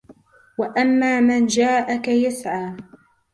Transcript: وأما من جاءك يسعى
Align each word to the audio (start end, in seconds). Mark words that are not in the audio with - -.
وأما 0.57 1.19
من 1.19 1.45
جاءك 1.47 2.07
يسعى 2.07 2.75